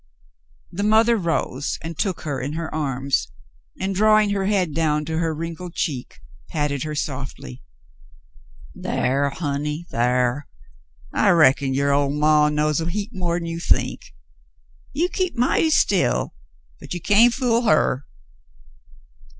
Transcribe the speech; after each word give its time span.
The 0.71 0.81
mother 0.81 1.15
rose 1.15 1.77
and 1.83 1.95
took 1.95 2.21
her 2.21 2.41
in 2.41 2.53
her 2.53 2.73
arms, 2.73 3.27
and, 3.79 3.93
drawing 3.93 4.31
her 4.31 4.47
head 4.47 4.73
down 4.73 5.05
to 5.05 5.19
her 5.19 5.31
wrinkled 5.31 5.75
cheek, 5.75 6.21
patted 6.49 6.81
her 6.81 6.95
softly. 6.95 7.61
"Thar, 8.75 9.29
honey, 9.29 9.85
thar. 9.91 10.47
I 11.13 11.29
reckon 11.29 11.75
your 11.75 11.93
ol' 11.93 12.09
maw 12.09 12.49
knows 12.49 12.81
a 12.81 12.89
heap 12.89 13.11
more'n 13.13 13.45
you 13.45 13.59
think. 13.59 14.15
You 14.91 15.07
keep 15.07 15.35
mighty 15.37 15.69
still, 15.69 16.33
but 16.79 16.95
you 16.95 16.99
can't 16.99 17.31
fool 17.31 17.61
her." 17.61 18.07